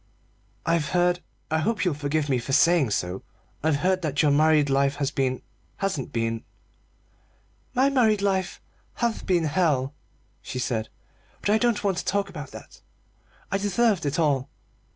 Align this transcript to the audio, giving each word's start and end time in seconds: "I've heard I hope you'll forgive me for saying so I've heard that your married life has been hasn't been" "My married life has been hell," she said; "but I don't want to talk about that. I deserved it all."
"I've 0.65 0.87
heard 0.89 1.19
I 1.51 1.59
hope 1.59 1.85
you'll 1.85 1.93
forgive 1.93 2.27
me 2.27 2.39
for 2.39 2.53
saying 2.53 2.89
so 2.89 3.21
I've 3.61 3.75
heard 3.75 4.01
that 4.01 4.23
your 4.23 4.31
married 4.31 4.67
life 4.67 4.95
has 4.95 5.11
been 5.11 5.43
hasn't 5.77 6.11
been" 6.11 6.43
"My 7.75 7.91
married 7.91 8.23
life 8.23 8.59
has 8.95 9.21
been 9.21 9.43
hell," 9.43 9.93
she 10.41 10.57
said; 10.57 10.89
"but 11.41 11.51
I 11.51 11.59
don't 11.59 11.83
want 11.83 11.99
to 11.99 12.05
talk 12.05 12.29
about 12.29 12.49
that. 12.49 12.81
I 13.51 13.59
deserved 13.59 14.07
it 14.07 14.17
all." 14.17 14.49